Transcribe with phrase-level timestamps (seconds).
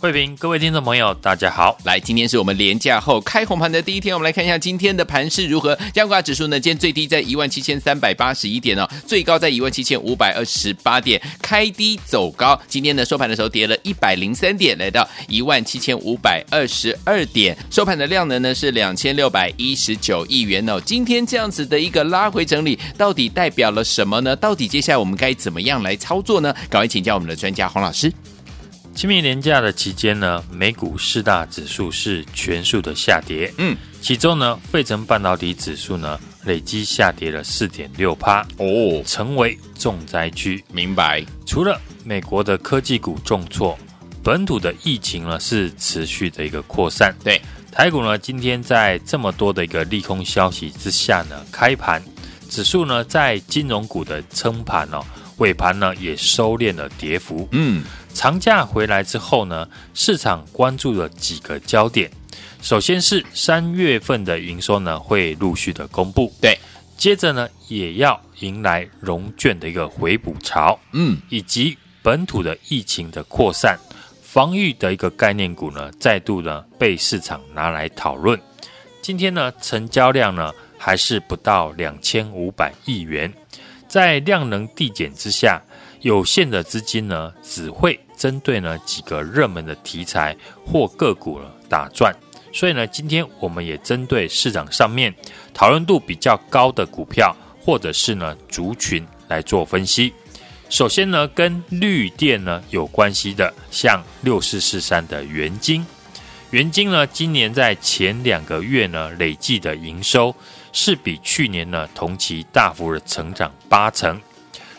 [0.00, 1.76] 慧平，各位听众朋友，大家好。
[1.84, 5.78] 来，今天是我们连假后开红盘的第一天，我们来看一下今天的盘势如何。
[5.92, 12.58] 加权指数呢，今天最低在一万七千三百八十一点哦，最高在一万七千五百二十八点，开低走高。
[12.66, 17.54] 今天呢，收盘的时候跌了一百零三点，来到一万七千五百二十二点。
[17.70, 20.80] 收盘的量能呢是两千六百一十九亿元哦。
[20.82, 24.34] 今天这样子的一个拉回整理，到底代表了什么呢？
[24.34, 26.54] 到底接下来我们该怎么样来操作呢？
[26.70, 28.10] 赶快请教我们的专家黄老师。
[29.00, 33.50] 清明年假的期间呢，美股四大指数是全数的下跌。
[33.56, 40.62] 嗯，其中呢，费城半导体指数呢，累计下跌了四点六趴哦，成为重灾区。
[40.70, 41.24] 明白。
[41.46, 43.78] 除了美国的科技股重挫，
[44.22, 47.16] 本土的疫情呢是持续的一个扩散。
[47.24, 47.40] 对，
[47.72, 52.02] 台股呢，今天在这么多的一个利空消息之下呢，开盘
[52.50, 55.02] 指数呢在金融股的撑盘哦，
[55.38, 57.48] 尾盘呢也收敛了跌幅。
[57.52, 57.82] 嗯。
[58.12, 62.10] 长假回来之后呢，市场关注了几个焦点。
[62.60, 66.58] 首先是三月份的营收呢会陆续的公布，对。
[66.96, 73.78] 接着呢也要迎来融券的一个回补潮，嗯，以及本土的疫情的扩散，
[74.22, 78.38] 防御的一个概念股呢再度呢被市场拿来讨论。
[79.00, 83.32] 今天呢成交量呢还是不到两千五百亿元，
[83.88, 85.62] 在量能递减之下。
[86.00, 92.14] 有限的资金呢，只会针对呢几个热门的题材或个股呢打转，
[92.52, 95.14] 所以呢，今天我们也针对市场上面
[95.52, 100.12] 讨论度比较高的股票或者是呢族群来做分析。
[100.70, 105.84] 首先呢，跟绿电呢有关系的，像六四四三的元晶，
[106.50, 110.34] 元晶呢今年在前两个月呢累计的营收
[110.72, 114.18] 是比去年呢同期大幅的成长八成。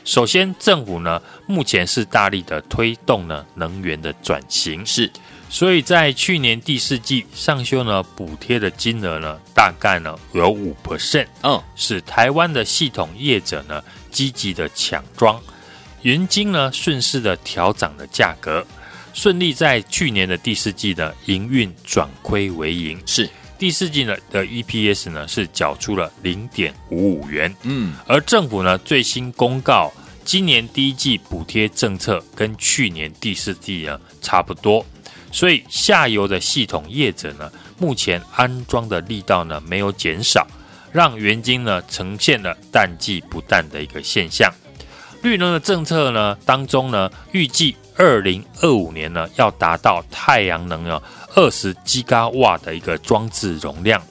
[0.04, 5.12] 首先，政府呢目前是大力的推动呢能源的转型，是，
[5.50, 15.40] 所以在去年第四季上修呢补贴的金额呢大概呢有五 percent，嗯，使台湾的系统业者呢积极的抢装，
[16.02, 18.66] 元金呢顺势的调涨了价格，
[19.14, 23.30] 顺利在去年的第四季的营运转亏为盈，是。
[23.62, 29.94] 第四季呢的 EPS 呢是缴出了零点五五元，嗯，而政府呢最新公告，
[30.26, 34.84] 今年第一季补贴政策跟去年第四季呢差不多，
[35.32, 40.48] 所以下游的系统业者呢目前安装的力道呢没有减少，
[40.92, 44.52] 让元晶呢呈现了淡季不淡的一个现象。
[45.22, 51.00] 绿能的政策呢当中呢预计二零二五年呢要达到太阳能呢。
[51.36, 54.02] 二十吉瓦的一个装置容量，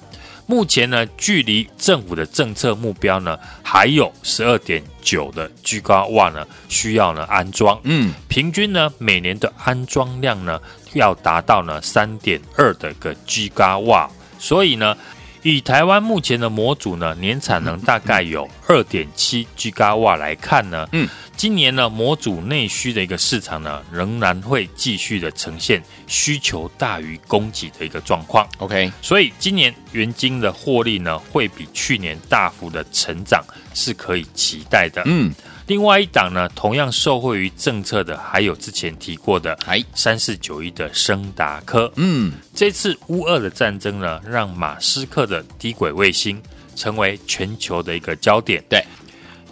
[0.47, 7.78] 目前呢，距离政府的政策目标呢，还有十二点九的吉瓦呢，需要呢安装。
[7.84, 10.60] 嗯，平均呢，每年的安装量呢，
[10.94, 14.10] 要达到呢三点二的个吉瓦。
[14.38, 14.97] 所以呢，
[15.42, 21.08] 以台湾目前的模组呢，年产能大概有二点七吉瓦来看呢，嗯。
[21.36, 28.46] 今年呢，模组内需的一个市场呢，仍然会继续的呈现需求大于供给的一个状况。
[28.58, 33.42] OK，所以今年元晶的获利呢，会比去年大幅的成长，
[33.72, 35.02] 是可以期待的。
[35.06, 35.32] 嗯，
[35.70, 41.92] 另外一档呢，同样受惠于政策的，还有之前提过的，哎三四九一的升达科。
[41.94, 46.42] 嗯，这次乌俄的战争呢，让马斯克的低轨卫星
[46.75, 48.60] 成为全球的一个焦点。
[48.68, 48.84] 对。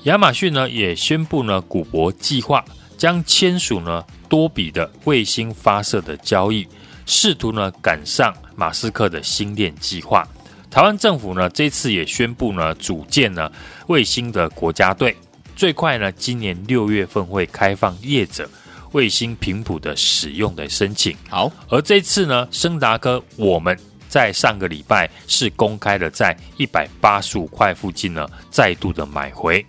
[0.03, 2.65] 亚马逊呢也宣布呢，古柏计划
[2.97, 6.67] 将签署呢多笔的卫星发射的交易，
[7.07, 10.27] 试图呢赶上马斯克的星链计划。
[10.69, 13.49] 台湾政府呢这次也宣布呢组建呢
[13.87, 15.17] 卫星的国家队，
[15.59, 18.49] 最快呢今年六月份会开放业者
[18.93, 21.17] 卫星频谱的使用的申请。
[21.29, 23.77] 好，而这次呢升达科我们
[24.09, 29.67] 在上个礼拜是公开的在一百八十五块附近呢再度的买回。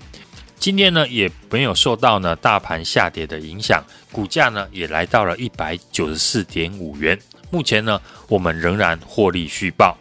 [0.59, 7.17] 今天呢，也没有受到呢大盘下跌的影响，股价呢也来到了一百九十四点五元。
[7.49, 9.97] 目前呢，我们仍然获利续报。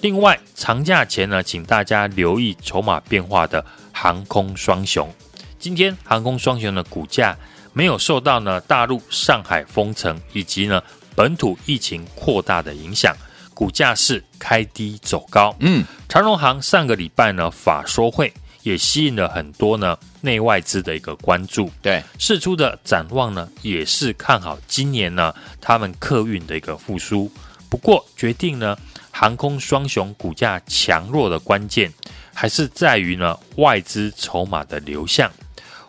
[0.00, 3.62] 另外，长假前呢，请大家留意筹码变化的
[3.92, 5.06] 航空双雄。
[5.66, 7.36] 今天航空双雄的股价
[7.72, 10.80] 没有受到呢大陆上海封城以及呢
[11.16, 13.12] 本土疫情扩大的影响，
[13.52, 15.52] 股价是开低走高。
[15.58, 18.32] 嗯，长荣航上个礼拜呢法说会
[18.62, 21.68] 也吸引了很多呢内外资的一个关注。
[21.82, 27.28] 对，释出的展望呢也是看好今年呢他们客运的一个复苏。
[27.68, 28.78] 不过决定呢
[29.10, 31.92] 航空双雄股价强弱的关键
[32.32, 35.28] 还是在于呢外资筹码的流向。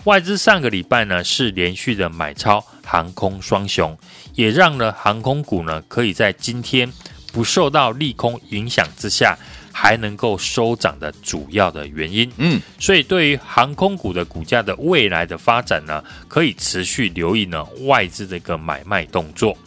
[0.08, 3.98] 外资上个礼拜呢是连续的买超航空双雄，
[4.36, 6.90] 也让呢航空股呢可以在今天
[7.34, 9.38] 不受到利空影响之下，
[9.74, 12.32] 还能够收涨的主要的原因。
[12.38, 19.58] 嗯，所以对于航空股的股价的未来的发展呢，可以持续留意呢外资的一个买卖动作。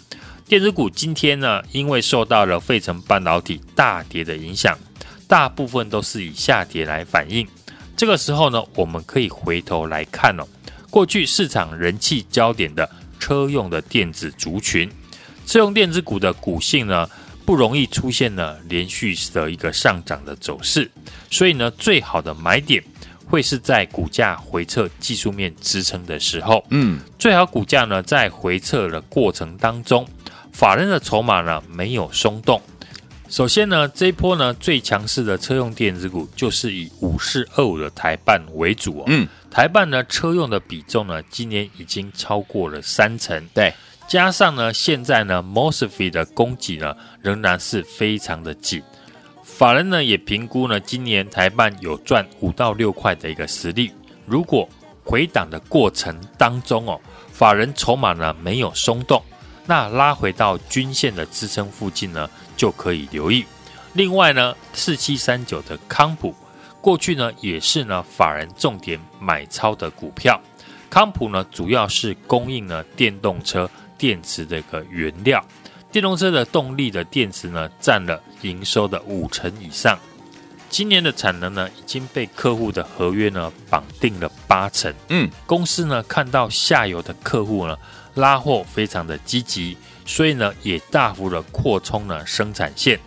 [0.48, 4.74] 电子股今天呢，因为受到了费城半导体大跌的影响，
[5.28, 7.46] 大部分都是以下跌来反应。
[8.00, 10.48] 这个时候呢，我们可以回头来看哦，
[10.88, 12.88] 过去市场人气焦点的
[13.18, 14.90] 车用的电子族群，
[15.44, 17.06] 车用电子股的股性呢，
[17.44, 20.90] 不容易出现呢连续的一个上涨的走势，
[21.30, 22.82] 所以呢，最好的买点
[23.26, 30.08] 会是在股价回撤技术面支撑的时候，嗯，最好股价呢在回撤的过程当中，
[30.54, 32.62] 法人的筹码呢没有松动。
[33.30, 39.04] 首先呢，这一波呢最强势的车用电子股就是以五四二五的台办为主哦。
[39.06, 43.40] 嗯，台办呢车用的比重呢今年已经超过了三成。
[43.54, 43.72] 对，
[44.08, 46.92] 加上呢现在呢 MOSFET 的供给呢
[47.22, 48.82] 仍然是非常的紧。
[49.44, 53.92] 法人呢也评估呢今年台办有赚五到六块的一个实力。
[54.26, 54.68] 如果
[55.04, 57.00] 回档的过程当中哦，
[57.32, 59.22] 法人筹码呢没有松动。
[59.66, 62.28] 那拉回到均线的支撑附近呢，
[62.60, 63.42] 就可以留意。
[63.94, 66.34] 另外呢，四七三九的康普，
[66.82, 70.38] 过去呢也是呢法人重点买超的股票。
[70.90, 75.42] 康普呢主要是供应呢电动车电池的一个原料，
[75.90, 79.98] 电动车的动力的电池呢占了营收的五成以上。
[80.68, 84.92] 今年的产能呢已经被客户的合约呢绑定了八成。
[85.08, 87.74] 嗯，公司呢看到下游的客户呢。
[88.14, 92.98] 拉货非常的积极，所以呢也大幅的扩充了生产线。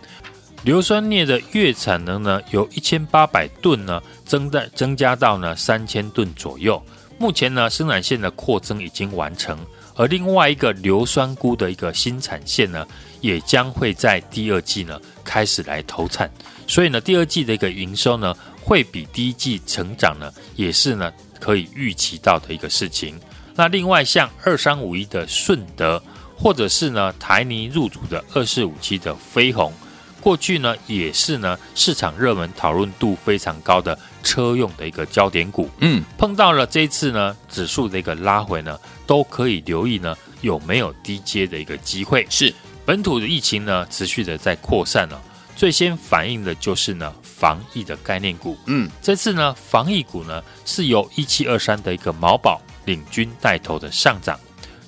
[0.62, 6.82] 硫酸镍的月产能呢由一千八百吨呢增在增加到呢三千吨左右。
[7.18, 9.58] 目前呢生产线的扩增已经完成，
[9.94, 12.86] 而另外一个硫酸钴的一个新产线呢
[13.20, 16.30] 也将会在第二季呢开始来投产。
[16.66, 23.20] 所以呢第二季的一个营收呢会比第一季成长呢也是呢可以预期到的一个事情。
[23.56, 26.02] 那另外像二三五一的顺德，
[26.36, 29.72] 或者是呢台泥入主的二四五七的飞鸿，
[30.20, 35.70] 过去呢也是呢市场热门讨论度非常高的车用的一个焦点股。
[35.78, 42.26] 嗯，碰到了这一次呢指数的一个拉回呢，都可以留意呢有没有低阶的一个机会。
[42.28, 42.52] 是
[42.84, 45.22] 本土的疫情呢持续的在扩散了，
[45.54, 48.58] 最先反映的就是呢防疫的概念股。
[48.66, 52.60] 嗯，这次呢防疫股呢是由一七二三的一个毛宝。
[52.84, 54.38] 领军带头的上涨，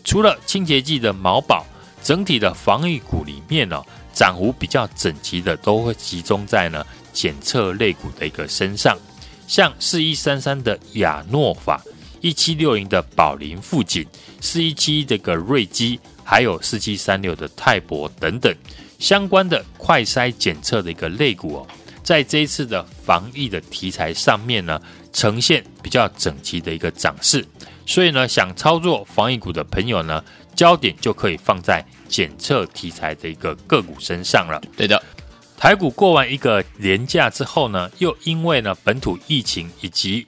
[0.05, 1.65] 除了清洁剂的毛宝，
[2.03, 3.83] 整体的防疫股里面呢，
[4.13, 8.97] 涨幅比较整齐的都会集中在呢检测类股的一个身上，
[9.47, 11.83] 像四一三三的亚诺法、
[12.21, 14.07] 一七六零的宝林富锦、
[14.41, 18.55] 四一七一这个瑞基，还有四七三六的泰博等等
[18.99, 21.67] 相关的快筛检测的一个类股哦，
[22.03, 24.81] 在这一次的防疫的题材上面呢，
[25.13, 27.45] 呈现比较整齐的一个涨势。
[27.87, 30.23] 所以呢，想操作防疫股的朋友呢，
[30.55, 34.61] 焦点就可以放在检测题材的一个个股身上了。
[34.77, 35.01] 对的，
[35.57, 40.27] 台股过完一个连假之后呢，又因为呢本土疫情以及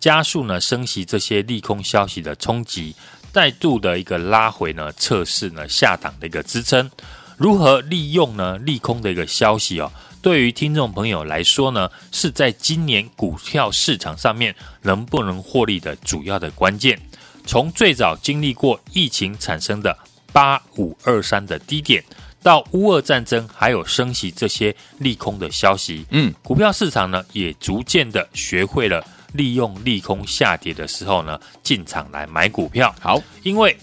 [0.00, 2.94] 加速呢升息这些利空消息的冲击，
[3.32, 6.90] 再度的一个拉回呢，测试呢下档的一个支撑。
[7.36, 9.92] 如何利用呢利空的一个消息哦？
[10.22, 16.98] 对于听众朋友来说呢，是在今年股票市场上面能不能获利的主要的关键。
[17.44, 19.96] 从最早经历过疫情产生的
[20.32, 22.02] 八五二三的低点，
[22.42, 32.92] 到乌俄战争还有升息这些利空的消息，嗯，股票市场呢也逐渐的学会了利用利空下跌的时候呢进场来买股票。
[33.00, 33.76] 好，因为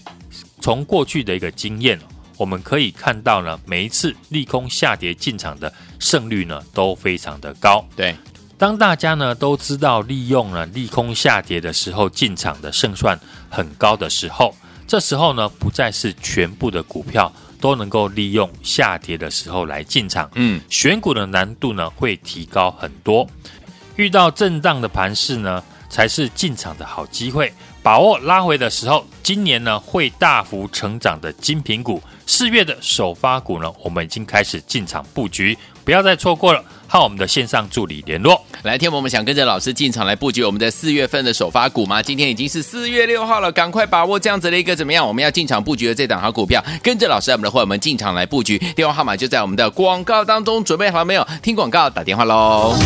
[0.60, 1.98] 从过去的一个经验。
[2.36, 7.84] 我们可以看到呢，每一次利空下跌进场的胜率呢都非常的高。
[7.94, 8.16] 对，
[8.58, 14.54] 当大家呢都知道利用了利空下跌的时候进场的胜算很高的时候，
[14.86, 20.28] 这时候呢不再是全部的股票都能够利用下跌的时候来进场。
[20.34, 23.26] 嗯，选股的难度呢会提高很多。
[23.96, 27.52] 遇到震荡的盘势呢，才是进场的好机会。
[27.80, 36.62] 把握拉回的时候，今年呢会大幅成长的精品股，四月的首发股呢，我们已经开始进场布局，不要再错过了。
[36.86, 38.40] 和我们的线上助理联络。
[38.62, 42.00] 来，天我们想跟着老师进场来布局我们的四月份的首发股吗？
[42.00, 45.04] 今天已经是四月六号了，赶快把握这样子的一个怎么样？
[45.04, 48.56] 我们要进场布局的这档好股票，跟着老师我们的伙伴们进场来布局。
[48.76, 51.26] 电话号码就在我们的广告当中，准备好了没有？
[51.42, 52.76] 听广告打电话喽。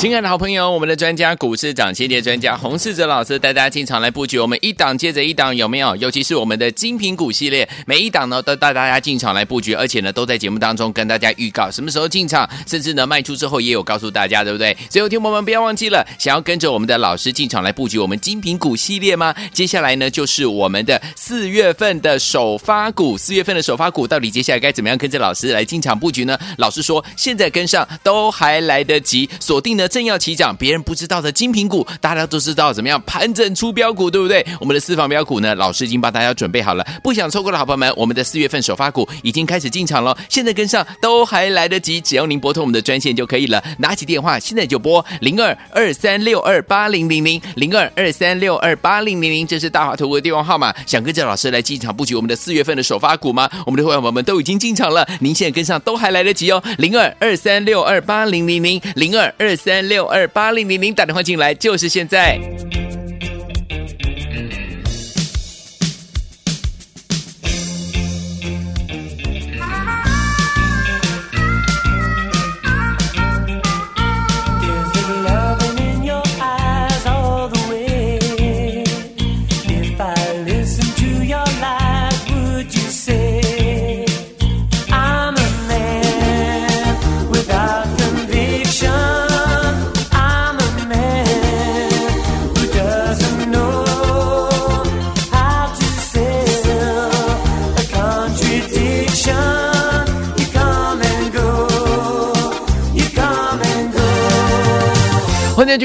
[0.00, 5.94] 亲爱的好朋友，我们的专家股市涨跌跌专家洪世哲老师带大家进场来布局，我们一档接着一档有没有？
[5.96, 14.74] 尤其是我们的精品股系列，每一档呢都带大家进场来布局，而且呢都在节目当中跟大家预告什么时候进场，甚至呢卖出之后也有告诉大家，对不对？
[14.88, 19.34] 所以听友们不要忘记了，想要跟着我们的老师进场来布局我们精品股系列吗？
[19.52, 26.38] 接下来呢就是我们的四月份的首发股，四月份的首发股到底接下来该怎么样跟着老师来进场布局呢？
[26.56, 29.89] 老师说现在跟上都还来得及，锁定呢。
[29.90, 34.46] 正要起涨，别人不知道的精品股，大家都知道怎么样盘整出标股，对不对？
[34.60, 50.72] 我们的私房标股呢，老师已经帮大家准备好了，不想错过的好朋友们，我们的四月份首发股已经开始进场了，现在跟上都还来得及，只要您拨通我们的专线就可以了，拿起电话现在就拨零二二三六二八零零零零二二三六二八零零零，这是大华投顾的电话号码。
[50.86, 53.50] 想跟着老师来进场布局我们的四月份的首发股吗？
[53.66, 59.79] 我们的会员朋友们都已经进场了，您现在跟上都还来得及哦，零二二三六二八零零零零二二三。
[59.88, 62.38] 六二八零零零打电话进来就是现在。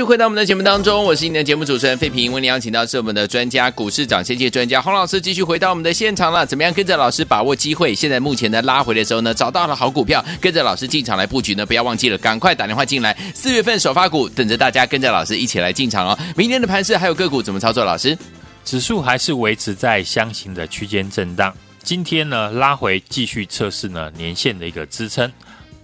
[0.05, 2.31] 回到我们的节目当中，我是你的节目主持人费平。
[2.31, 6.45] 为你邀请到是我们的专家股市涨先机专家洪老师，继续回到我们的现场了。
[6.45, 7.95] 怎么样跟着老师把握机会？
[7.95, 13.17] 现在目前呢拉回的时候呢，找到了好股票，跟着老师进场来布局呢，不要忘记了，赶快打电话进来。
[13.33, 16.17] 四月份首发股等着大家跟着老师一起来进场哦。
[16.37, 17.83] 明天的盘势还有个股怎么操作？
[17.83, 18.15] 老师，
[18.63, 21.51] 指数还是维持在箱型的区间震荡。
[21.81, 25.31] 今天呢拉回继续测试呢年线的一个支撑。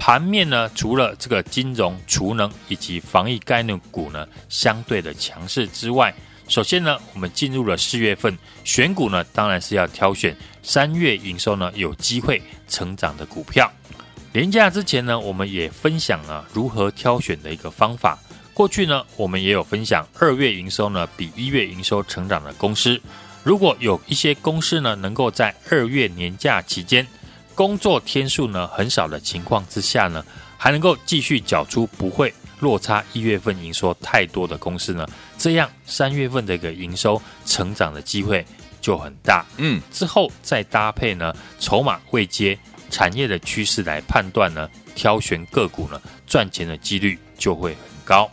[0.02, 6.12] 盘面呢，除了这个金融、储能以及防疫概念股呢，相对的强势之外，
[6.48, 13.72] 首先呢，我们进入了四月份，选股呢，当然是要挑选三月营收呢有机会成长的股票。
[14.34, 18.18] 连假之前呢，我们也分享了如何挑选的一个方法。
[18.56, 23.00] 过去呢，我们也有分享二月营收呢比一月营收成长的公司。
[23.44, 27.06] 如果有一些公司呢，能够在二月年假期间，
[27.62, 30.26] 工作天数呢很少的情况之下呢，
[30.58, 38.44] 还能够继续缴出不会落差一月份营收太多的公司呢，这样三月份的一个营收成长的机会
[38.82, 39.46] 就很大。
[39.58, 42.58] 嗯，之后再搭配呢筹码位阶
[42.90, 48.28] 产业的趋势来判断呢，挑选个股呢赚钱的几率就会很高。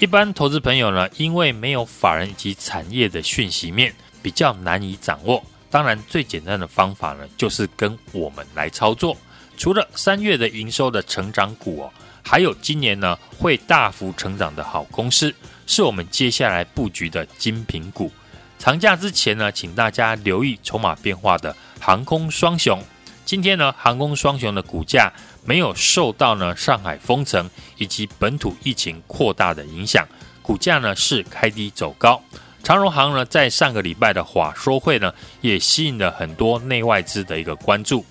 [0.00, 5.40] 一般投资朋友呢，因为没有法人以及产业的讯息面，比较难以掌握。
[5.72, 9.16] 当然，最简单的方法呢，就是跟我们来操作。
[9.56, 11.90] 除了三月的营收的成长股哦，
[12.22, 15.34] 还有今年呢会大幅成长的好公司，
[15.66, 18.12] 是我们接下来布局的精品股。
[18.58, 22.78] 长假之前呢，请大家留意筹码变化的航空双雄。
[23.24, 25.10] 今天呢，航空双雄的股价
[25.42, 27.48] 没有受到呢上海封城
[27.78, 30.06] 以及本土疫情扩大的影响，
[30.42, 32.22] 股价呢是开低走高。
[32.62, 38.04] 长荣航呢，在上个礼拜的话说会呢，也吸引了很多内外资的一个关注。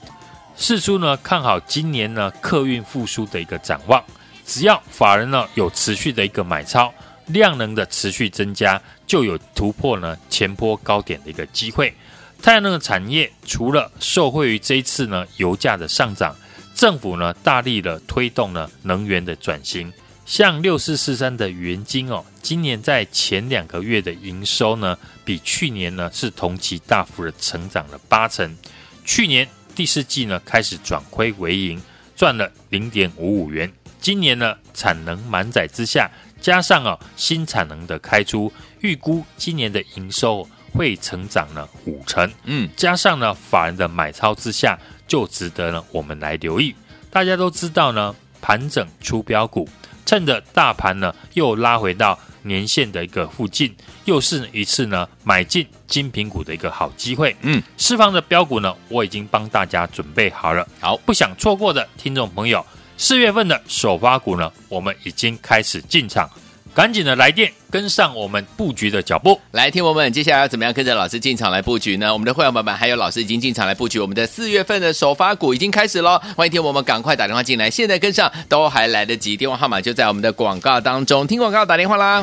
[0.57, 4.03] 四叔呢，看好今年呢客运复苏的一个展望。
[4.45, 6.93] 只要法人呢有持续的一个买超，
[7.27, 11.93] 量能的持续增加，就有突破呢前波高点的一个机会。
[12.41, 16.35] 太阳能的产业除了受惠于这一次呢油价的上涨，
[16.75, 19.91] 政府呢大力的推动呢能源的转型。
[20.31, 28.57] 像六四四三的元晶哦，今年在前两个月的营收呢，比去年呢是同期大幅的成长了八成。
[29.03, 29.45] 去年
[29.75, 31.81] 第四季呢开始转亏为盈，
[32.15, 33.69] 赚了零点五五元。
[33.99, 36.09] 今年呢，产能满载之下，
[36.39, 42.31] 加上哦新产能的开出，预估今年的营收会成长了五成。
[42.45, 46.73] 嗯，加上呢法人的买超之下，就值得呢我们来留意。
[47.09, 49.67] 大家都知道呢，盘整出标股，
[50.05, 53.73] 趁着大盘呢又拉回到年线的一个附近，
[54.05, 57.35] 又是一次呢买进精品股的一个好机会。
[57.41, 60.67] 嗯，释放的标股呢，我已经帮大家准备好了。
[60.79, 62.65] 好，不想错过的听众朋友，
[62.97, 66.29] 四月份的首发股呢，我们已经开始进场。
[66.73, 69.37] 赶紧的来电，跟上我们布局的脚步。
[69.51, 72.13] 来，听我们接下来要怎么样跟着老师进场来布局呢？
[72.13, 76.17] 我们的会员朋友们还有老师已经进场来布局，我们的四月份的首发股已经开始喽。
[76.37, 79.35] 欢迎听我们赶快打电话进来，现在跟上都还来得及。
[79.35, 82.21] 电话号码就在我们的广告当中，听广告打电话啦。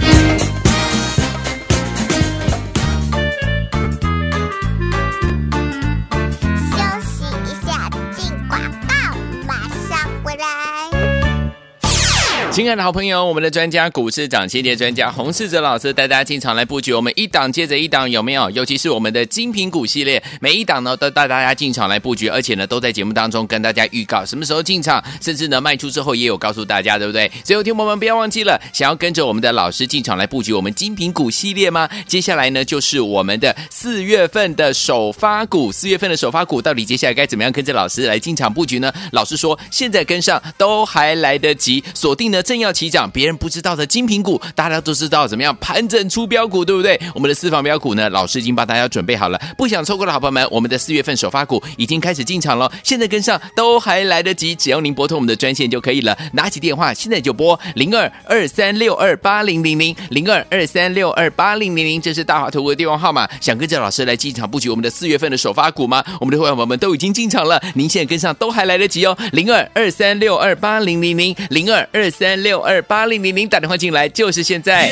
[12.58, 18.50] 亲爱的好朋友，我们的专家股市涨跌专家洪世哲老师带大家进场来布局，我们一档接着一档有没有？
[18.50, 27.30] 尤其是我们的精品股系列，每一档呢都带大家进场来布局，而且呢都在节目当中跟大家预告什么时候进场，甚至呢卖出之后也有告诉大家，对不对？
[27.44, 31.88] 所以有听友们不要忘记了，想要跟着我们的老师进场来布局我们精品股系列吗？
[32.08, 38.92] 接下来呢就是我们的四月份的首发股，四月份的首发股到底接下来该怎么样跟着老师来进场布局呢？
[39.12, 42.42] 老师说现在跟上都还来得及，锁定呢。
[42.48, 46.98] 正要起涨，别人不知道的精品股，大家都知道怎么样盘整出标股，对不对？
[47.14, 63.28] 我们的私房标股呢，老师已经帮大家准备好了，不想错过的好朋友们，我们的四月份首发股已经开始进场了，现在跟上都还来得及，只要您拨通我们的专线就可以了，拿起电话现在就拨零二二三六二八零零零零二二三六二八零零零，这是大华投顾的电话号码。
[63.42, 66.02] 想跟着老师来进场布局我们的四月份的首发股吗？
[66.18, 72.37] 我们的会员朋友们都已经进场了，您现在跟上都还来得及哦，零二二三六二八零零零零二二三。
[72.42, 74.90] 六二八零零零打电话进来就是现在。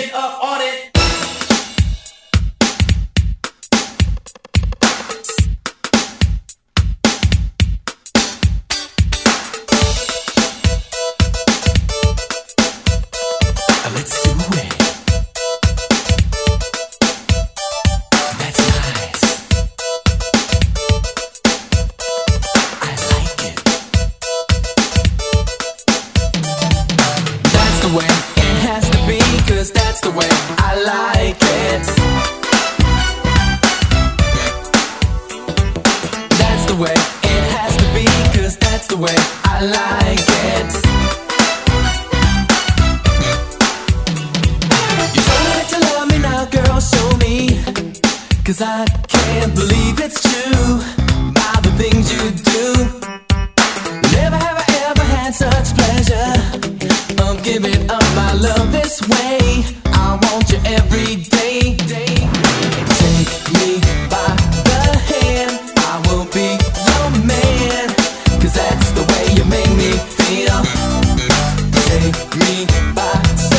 [72.67, 73.56] Bye.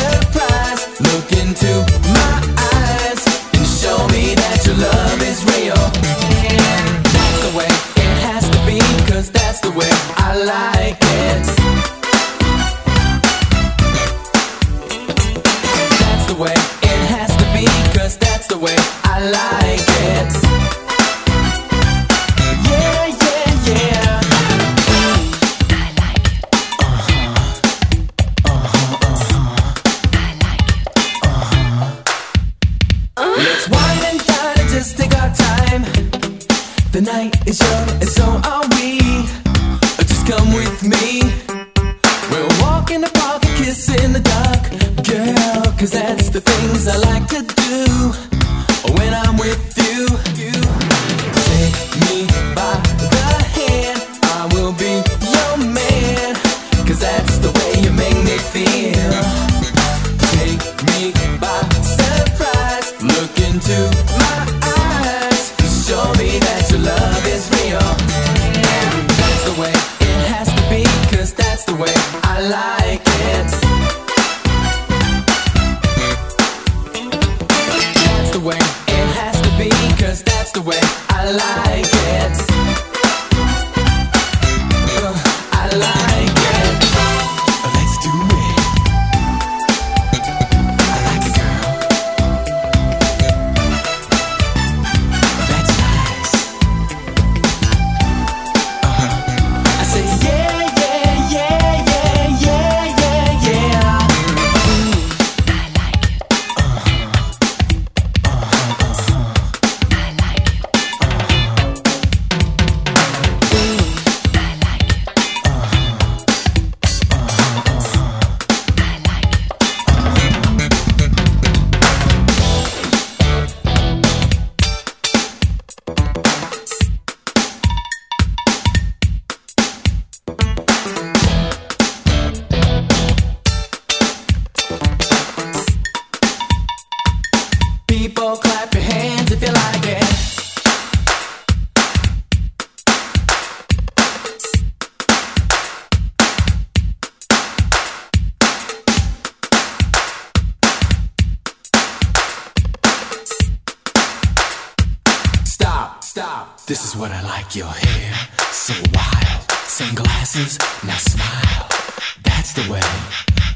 [162.64, 162.80] The way.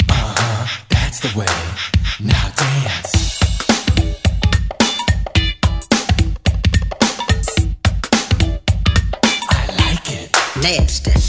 [0.08, 0.66] Uh huh.
[0.88, 1.46] That's the way.
[2.20, 3.40] Now dance.
[9.50, 10.30] I like it.
[10.62, 11.21] Nasty.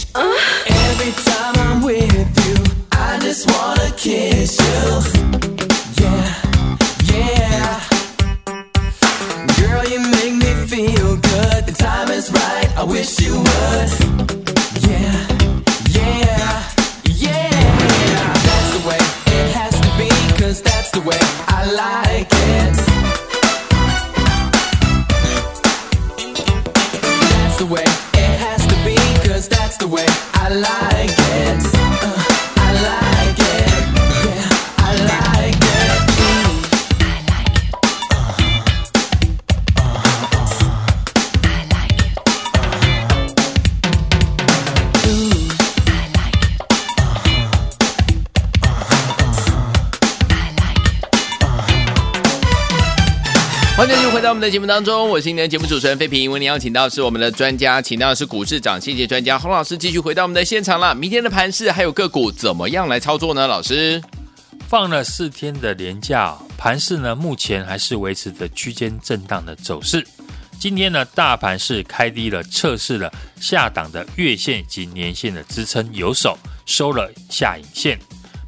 [53.84, 56.32] 欢迎继续回到我们的节目当中，我是今天的节目主持人费平。
[56.32, 60.96] 为您邀请到是我们的专家，请到的是股市涨跌幅专家洪老师，继续回到我们的现场了。
[60.96, 63.46] 明天的盘市还有个股怎么样来操作呢？
[63.46, 64.02] 老师，
[64.70, 70.08] 放了四天的连假，盘市呢目前还是维持着区间震荡的走势。
[70.58, 78.00] 今天呢，大盘是开低了，测试了下档的月线以及年线的支撑有手，收了下影线。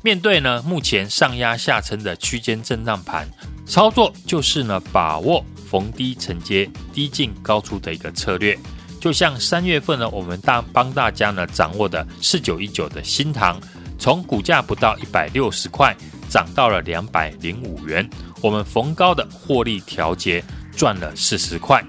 [0.05, 3.27] 面对呢目前上压下撑的区间震荡盘，
[3.65, 8.55] 操作就是呢把握逢低承接、低进高出的一个策略。
[9.01, 13.59] 就像三月份呢，我们大帮大家呢掌握的四九一九的新塘，
[13.97, 15.95] 从股价不到一百六十块
[16.29, 18.07] 涨到了两百零五元，
[18.43, 20.43] 我们逢高的获利调节
[20.77, 21.83] 赚了四十块。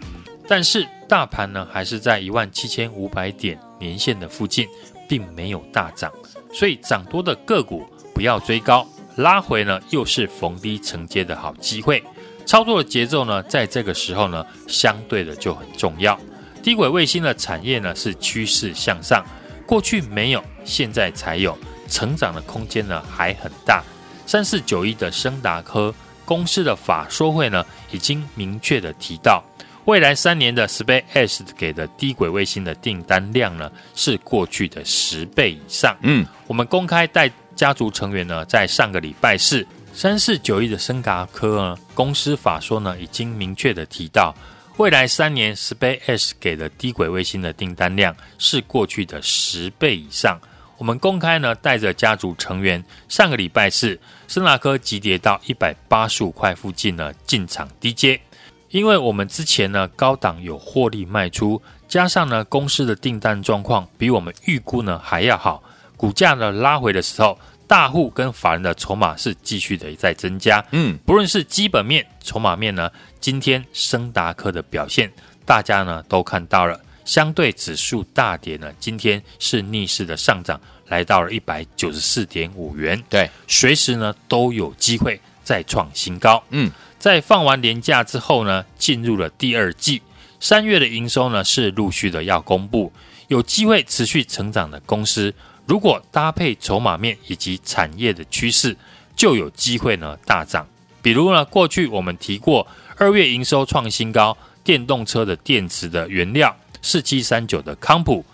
[0.48, 4.66] 但是大盘呢还是在一万七千五百点年线的附近，
[5.06, 6.10] 并没有大涨，
[6.50, 7.84] 所以涨多的个股
[8.16, 12.02] 不要追高，拉回呢又是逢低承接的好机会。
[12.46, 16.18] 操作的节奏呢，在这个时候呢，相对的就很重要。
[16.62, 19.22] 低轨卫星的产业呢是趋势向上，
[19.66, 21.56] 过去没有，现在才有，
[21.90, 23.84] 成长的空间呢还很大。
[24.24, 29.44] 三四九一的升达科公司的法说会呢，已经明确的提到。
[29.84, 35.94] 未来三年的 SpaceX 给的低轨卫星的订单量呢，是过去的十倍以上。
[36.00, 44.34] 嗯，我们公开带家族成员呢，在上个礼拜四三四九亿的森达科呢，公司法说呢，已经明确的提到，
[44.76, 50.38] 未来三年 SpaceX 给的低轨卫星的订单量是过去的十倍以上。
[50.76, 58.20] 我们公开呢，带着家族成员上个礼拜四，森达科急跌到一百八十五块附近呢，进场低接。
[58.68, 65.62] 因为我们之前呢高档有获利卖出，加上呢公司的订单状况比我们预估呢还要好，
[65.96, 70.64] 股价呢拉回的时候，大户跟法人的筹码是继续的在增加。
[70.72, 75.10] 嗯，不论是基本面、筹码面呢，今天升达科的表现，
[75.44, 83.02] 大家呢都看到了，相对指数大跌呢，今天是逆势的上涨，来到了一百九十四点五元。
[83.08, 86.42] 对，随时呢都有机会再创新高。
[86.50, 86.70] 嗯。
[86.98, 90.00] 在放完年假之后呢，进入了第二季，
[90.40, 92.90] 三月的营收呢是陆续的要公布，
[93.28, 95.32] 有机会持续成长的公司，
[95.66, 98.76] 如果搭配筹码面以及产业的趋势，
[99.14, 100.66] 就有机会呢大涨。
[101.02, 108.24] 比如呢，过去我们提过，二月营收创新高，电动车的电池的原料四七三九的康普，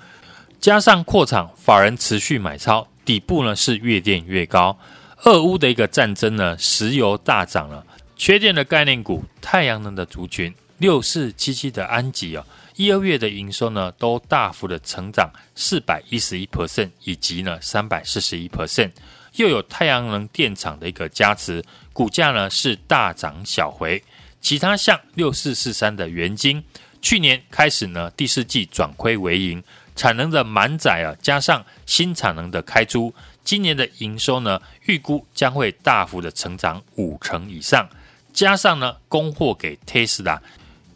[0.60, 4.78] 加上扩厂，法人持续买超，底部呢是越垫越高。
[5.24, 7.84] 俄乌的一个战争呢，石油大涨了。
[8.16, 12.44] 缺电的概念股，太阳能的族群，六四七七的安吉啊，
[12.76, 18.90] 一二月的营收呢都大幅的成长四百一十一 percent，以及呢三百四十一 percent，
[19.34, 24.02] 又有太阳能电厂的一个加持，股价呢是大涨小回。
[24.40, 26.64] 其他像六四四三的元晶，
[27.00, 29.62] 去年开始呢第四季转亏为盈，
[29.94, 37.88] 产能的满载啊，加上新产能的开出，今年的营收呢预估将会大幅的成长五成以上。
[38.32, 40.40] 加上呢，供货给 Tesla，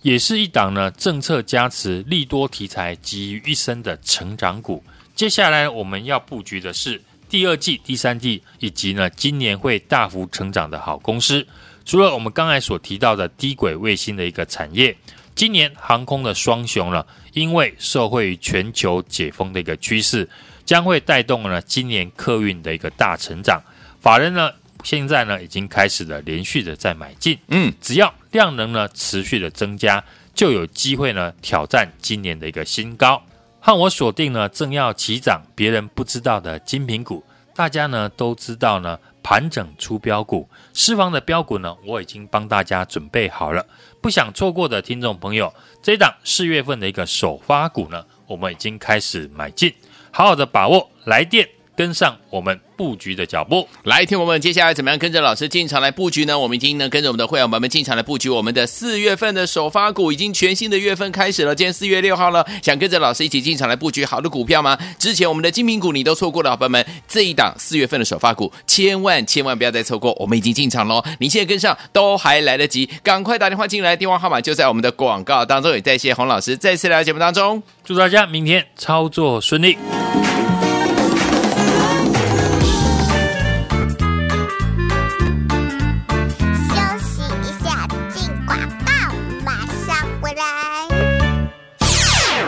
[0.06, 4.80] 也是一档呢政策加持、利多题材集于一身的成长股。
[5.16, 11.44] 接下来我们要布局的是第二季、第三季以及呢今年会大幅成长的好公司。
[11.84, 14.96] 除了我们刚才所提到的低轨卫星的一个产业，
[15.34, 20.28] 今年航空的双雄呢，因为受惠于全球解封的一个趋势，
[20.64, 23.60] 将会带动呢今年客运的一个大成长。
[24.00, 24.52] 法人呢，
[24.84, 33.20] 现在呢，已经开始了连续的在买进，嗯，只要量能呢持续的增加，就有机会呢挑战今年的一个新高。
[33.58, 43.66] 和我锁定呢正要起涨、别人不知道的精品股，大家呢都知道呢盘整出标股，私房的标股呢我已经帮大家准备好了。
[44.00, 49.74] 不想错过的听众朋友，这一档四月份的一个首发股呢，我们已经开始买进，
[50.12, 52.58] 好好的把握，来电跟上我们。
[52.76, 56.38] 布局的脚步，来，听我们接下来怎么样跟着老师进场来布局呢？
[56.38, 61.54] 我们已经呢跟着我们的会员朋友们进场来布局我们的四月份的首发股，已经全新的月份开始了。
[61.54, 64.76] 今天四月六号了，想跟着老师一起进场来布局好的股票吗？
[64.98, 71.02] 之前我们的精品股你都错过了，好朋友们，这一档四月份的首发股，千万千万不要再错过，我们已经进场喽！
[71.18, 75.72] 你现在跟上都还来得及，赶快打电话进来，电话号码就在我们的广告当中。
[75.72, 79.78] 也再谢洪老师再次来到节目当中，祝大家明天操作顺利。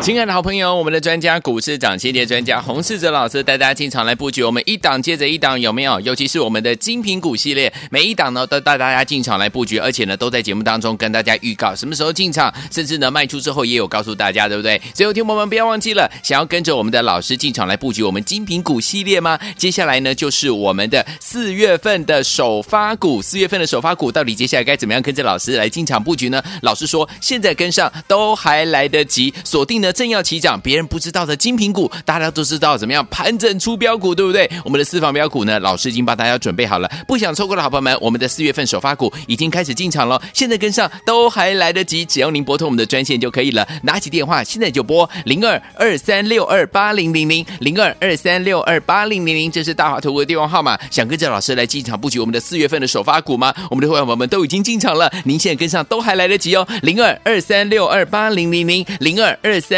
[0.09, 6.01] 亲爱的好朋友，我们的专家股市涨跌专家洪世哲老师带大家进场来布局，我们一档接着一档，有没有？
[6.01, 14.81] 尤其是我们的精品股系列，每一档呢都带大家进场来布局，而且呢都在节目当中跟大家预告什么时候进场，甚至呢卖出之后也有告诉大家，对不对？
[14.94, 19.38] 所以有听友们不要忘记了，想要跟着我们的老师进场来布局我们精品股系列吗？
[19.59, 26.42] 接下来呢就是我们的四月份的首发股，四月份的首发股到底接下来该怎么样跟着老师来进场布局呢？
[26.62, 29.92] 老师说现在跟上都还来得及，锁定呢。
[29.99, 34.49] 正要起涨，别人不知道的精品股，大家都知道怎么样盘整出标股，对不对？
[34.65, 50.79] 我们的私房标股呢，老师已经帮大家准备好了，不想错过的好朋友们，我们的四月份首发股已经开始进场了，现在跟上都还来得及，只要您拨通我们的专线就可以了，拿起电话现在就拨零二二三六二八零零零零二二三六二八零零零，这是大华投顾的电话号码。
[50.93, 53.53] 想跟着老师来进场布局我们的四月份的首发股吗？
[53.69, 59.78] 我们的会员朋友们都已经进场了，您现在跟上都还来得及哦，零二二三六二八零零零零二二三。